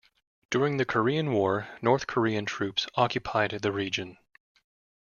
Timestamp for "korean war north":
0.85-2.07